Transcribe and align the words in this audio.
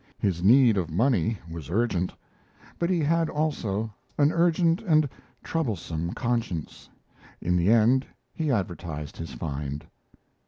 His 0.17 0.41
need 0.41 0.77
of 0.77 0.89
money 0.89 1.37
was 1.47 1.69
urgent, 1.69 2.11
but 2.79 2.89
he 2.89 3.01
had 3.01 3.29
also 3.29 3.93
an 4.17 4.31
urgent 4.31 4.81
and 4.81 5.07
troublesome 5.43 6.13
conscience; 6.13 6.89
in 7.39 7.55
the 7.55 7.69
end 7.69 8.07
he 8.33 8.49
advertised 8.51 9.15
his 9.17 9.33
find. 9.35 9.85